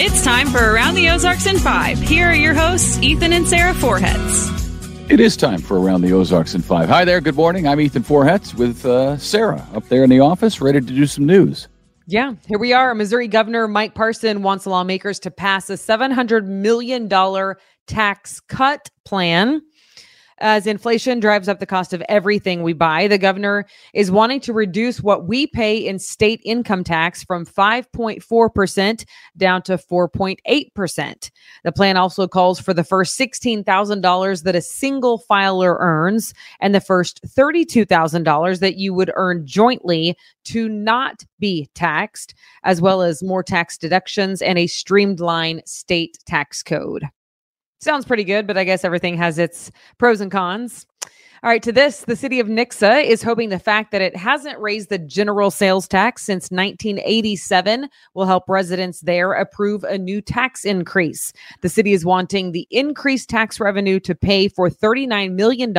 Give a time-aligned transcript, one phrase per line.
[0.00, 1.98] It's time for Around the Ozarks in Five.
[1.98, 5.10] Here are your hosts, Ethan and Sarah Forhetz.
[5.10, 6.88] It is time for Around the Ozarks in Five.
[6.88, 7.20] Hi there.
[7.20, 7.66] Good morning.
[7.66, 11.26] I'm Ethan Forhetz with uh, Sarah up there in the office, ready to do some
[11.26, 11.66] news.
[12.06, 12.94] Yeah, here we are.
[12.94, 17.08] Missouri Governor Mike Parson wants lawmakers to pass a $700 million
[17.88, 19.60] tax cut plan.
[20.40, 24.52] As inflation drives up the cost of everything we buy, the governor is wanting to
[24.52, 29.04] reduce what we pay in state income tax from 5.4%
[29.36, 31.30] down to 4.8%.
[31.64, 36.80] The plan also calls for the first $16,000 that a single filer earns and the
[36.80, 43.42] first $32,000 that you would earn jointly to not be taxed, as well as more
[43.42, 47.08] tax deductions and a streamlined state tax code.
[47.80, 50.86] Sounds pretty good, but I guess everything has its pros and cons.
[51.44, 54.58] All right, to this, the city of Nixa is hoping the fact that it hasn't
[54.58, 60.64] raised the general sales tax since 1987 will help residents there approve a new tax
[60.64, 61.32] increase.
[61.60, 65.72] The city is wanting the increased tax revenue to pay for $39 million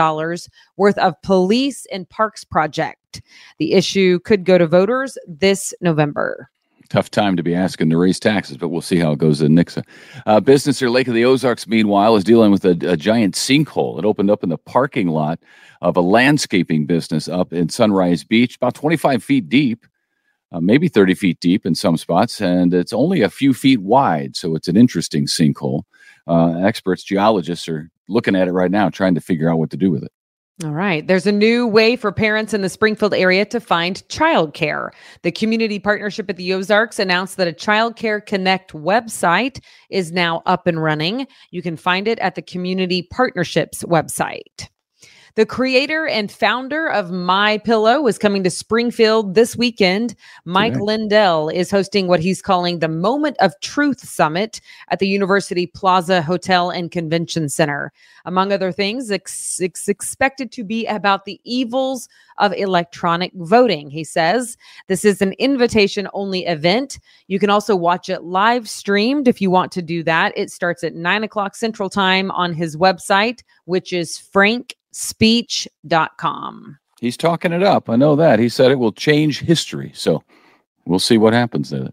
[0.78, 3.22] worth of police and parks project.
[3.58, 6.50] The issue could go to voters this November
[6.90, 9.54] tough time to be asking to raise taxes, but we'll see how it goes in
[9.54, 9.84] Nixa.
[10.26, 14.00] Uh, business here, Lake of the Ozarks, meanwhile, is dealing with a, a, giant sinkhole.
[14.00, 15.40] It opened up in the parking lot
[15.82, 19.86] of a landscaping business up in Sunrise Beach, about 25 feet deep,
[20.52, 24.36] uh, maybe 30 feet deep in some spots, and it's only a few feet wide.
[24.36, 25.84] So it's an interesting sinkhole.
[26.28, 29.78] Uh, experts, geologists are looking at it right now, trying to figure out what to
[29.78, 30.12] do with it.
[30.62, 31.08] All right.
[31.08, 34.90] There's a new way for parents in the Springfield area to find childcare.
[35.22, 40.42] The Community Partnership at the Ozarks announced that a Child Care Connect website is now
[40.46, 41.28] up and running.
[41.52, 44.68] You can find it at the Community Partnerships website.
[45.40, 50.14] The creator and founder of My Pillow is coming to Springfield this weekend.
[50.44, 55.66] Mike Lindell is hosting what he's calling the Moment of Truth Summit at the University
[55.66, 57.94] Plaza Hotel and Convention Center.
[58.26, 63.90] Among other things, it's, it's expected to be about the evils of electronic voting.
[63.90, 64.58] He says
[64.88, 67.00] this is an invitation only event.
[67.28, 70.34] You can also watch it live streamed if you want to do that.
[70.36, 76.78] It starts at nine o'clock Central Time on his website, which is Frank speech.com.
[77.00, 77.90] He's talking it up.
[77.90, 78.40] I know that.
[78.40, 79.92] He said it will change history.
[79.94, 80.24] So
[80.86, 81.90] we'll see what happens there.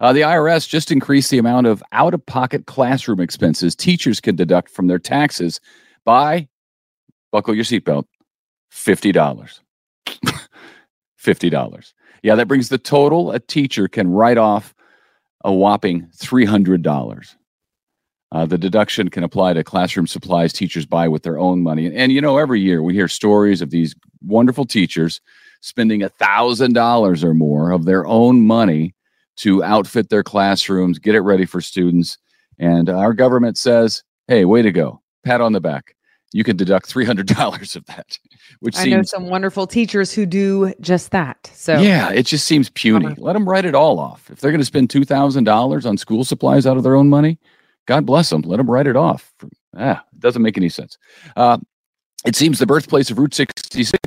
[0.00, 4.36] Uh, the IRS just increased the amount of out of pocket classroom expenses teachers can
[4.36, 5.60] deduct from their taxes
[6.04, 6.48] by,
[7.30, 8.04] buckle your seatbelt,
[8.72, 9.60] $50.
[11.22, 11.92] $50.
[12.22, 14.74] Yeah, that brings the total a teacher can write off
[15.44, 17.36] a whopping $300.
[18.30, 21.86] Uh, the deduction can apply to classroom supplies teachers buy with their own money.
[21.86, 25.20] And, and you know, every year we hear stories of these wonderful teachers
[25.60, 28.94] spending a thousand dollars or more of their own money
[29.36, 32.18] to outfit their classrooms, get it ready for students.
[32.58, 35.00] And our government says, "Hey, way to go!
[35.24, 35.94] Pat on the back.
[36.32, 38.18] You can deduct three hundred dollars of that."
[38.60, 41.50] Which I seems, know some wonderful teachers who do just that.
[41.54, 43.14] So yeah, it just seems puny.
[43.16, 44.28] Let them write it all off.
[44.30, 47.08] If they're going to spend two thousand dollars on school supplies out of their own
[47.08, 47.38] money,
[47.88, 48.42] God bless them.
[48.42, 49.32] Let them write it off.
[49.74, 50.98] Ah, it doesn't make any sense.
[51.36, 51.56] Uh,
[52.26, 53.98] it seems the birthplace of Route 66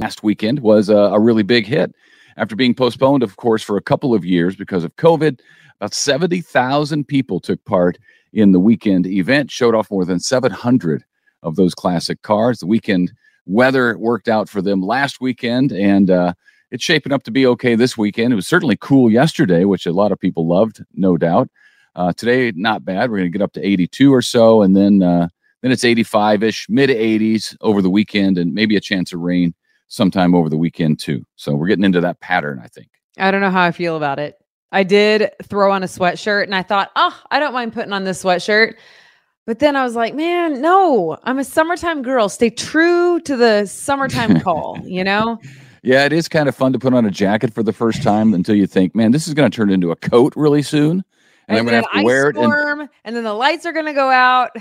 [0.00, 1.94] last weekend was a, a really big hit.
[2.36, 5.38] After being postponed, of course, for a couple of years because of COVID,
[5.80, 7.96] about 70,000 people took part
[8.32, 11.04] in the weekend event, showed off more than 700
[11.44, 12.58] of those classic cars.
[12.58, 13.12] The weekend
[13.46, 16.32] weather worked out for them last weekend, and uh,
[16.72, 18.32] it's shaping up to be okay this weekend.
[18.32, 21.48] It was certainly cool yesterday, which a lot of people loved, no doubt.
[21.98, 23.10] Uh, today, not bad.
[23.10, 25.26] We're going to get up to 82 or so, and then uh,
[25.62, 29.52] then it's 85 ish, mid 80s over the weekend, and maybe a chance of rain
[29.88, 31.24] sometime over the weekend too.
[31.34, 32.86] So we're getting into that pattern, I think.
[33.18, 34.36] I don't know how I feel about it.
[34.70, 38.04] I did throw on a sweatshirt, and I thought, oh, I don't mind putting on
[38.04, 38.74] this sweatshirt.
[39.44, 42.28] But then I was like, man, no, I'm a summertime girl.
[42.28, 45.40] Stay true to the summertime call, you know?
[45.82, 48.34] Yeah, it is kind of fun to put on a jacket for the first time
[48.34, 51.02] until you think, man, this is going to turn into a coat really soon
[51.48, 52.82] and, and I'm gonna have to wear storm, it.
[52.82, 54.50] And, and then the lights are gonna go out.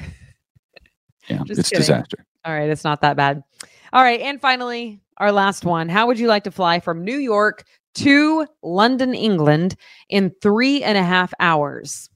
[1.29, 1.81] Yeah, Just it's kidding.
[1.81, 2.25] disaster.
[2.45, 3.43] All right, it's not that bad.
[3.91, 5.89] All right, and finally, our last one.
[5.89, 9.75] How would you like to fly from New York to London, England,
[10.07, 12.09] in three and a half hours?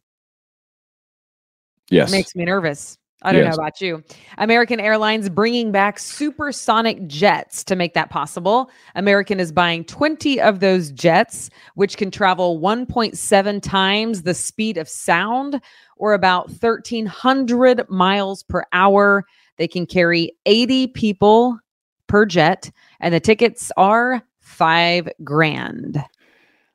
[1.90, 2.98] Yes, it makes me nervous.
[3.24, 3.56] I don't yes.
[3.56, 4.04] know about you.
[4.40, 8.72] American Airlines bringing back supersonic jets to make that possible.
[8.96, 14.90] American is buying 20 of those jets, which can travel 1.7 times the speed of
[14.90, 15.62] sound
[15.98, 19.26] or about 1,300 miles per hour.
[19.58, 21.60] They can carry 80 people
[22.08, 26.04] per jet, and the tickets are five grand.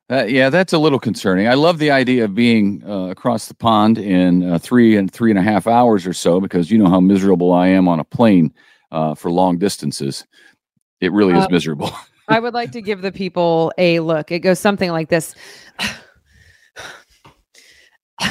[0.09, 1.47] Uh, yeah, that's a little concerning.
[1.49, 5.31] I love the idea of being uh, across the pond in uh, three and three
[5.31, 8.05] and a half hours or so because you know how miserable I am on a
[8.05, 8.53] plane
[8.91, 10.25] uh, for long distances.
[11.01, 11.91] It really is Uh, miserable.
[12.29, 14.31] I would like to give the people a look.
[14.31, 15.35] It goes something like this.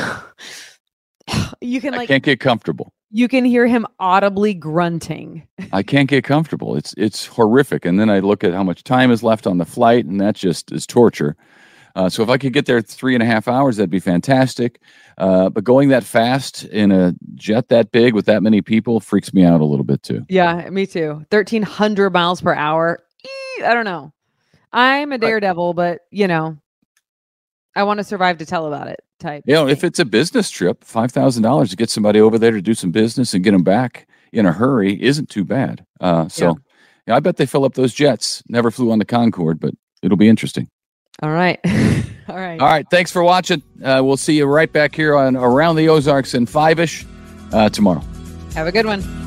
[1.60, 1.94] you can.
[1.94, 2.92] I can't get comfortable.
[3.10, 5.46] you can hear him audibly grunting.
[5.72, 6.76] I can't get comfortable.
[6.76, 7.84] It's it's horrific.
[7.84, 10.34] And then I look at how much time is left on the flight, and that
[10.36, 11.36] just is torture.
[11.96, 14.80] Uh, so if I could get there three and a half hours, that'd be fantastic.
[15.16, 19.32] Uh, but going that fast in a jet that big with that many people freaks
[19.32, 20.26] me out a little bit too.
[20.28, 21.24] Yeah, me too.
[21.30, 23.02] 1300 miles per hour.
[23.24, 24.12] Eee, I don't know.
[24.74, 26.58] I'm a daredevil, but you know,
[27.74, 29.44] I want to survive to tell about it type.
[29.46, 32.52] You know, if it's a business trip, five thousand dollars to get somebody over there
[32.52, 35.86] to do some business and get them back in a hurry isn't too bad.
[35.98, 36.58] Uh, so
[37.06, 38.42] yeah, I bet they fill up those jets.
[38.48, 39.72] Never flew on the Concorde, but
[40.02, 40.68] it'll be interesting.
[41.22, 41.58] All right.
[42.28, 42.60] All right.
[42.60, 43.62] All right, thanks for watching.
[43.82, 47.06] Uh, we'll see you right back here on Around the Ozarks in five ish
[47.52, 48.02] uh, tomorrow.
[48.54, 49.25] Have a good one.